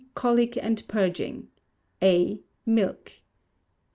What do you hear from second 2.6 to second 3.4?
Milk.